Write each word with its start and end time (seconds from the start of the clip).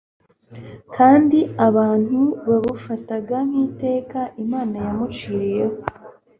kandi 0.95 1.39
abantu 1.67 2.19
babufataga 2.47 3.37
nk’iteka 3.47 4.19
Imana 4.43 4.75
yamuciriyeho 4.85 5.77